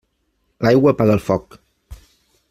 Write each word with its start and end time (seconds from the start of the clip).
L'aigua 0.67 0.93
apaga 0.95 1.17
el 1.17 1.21
foc. 1.27 1.59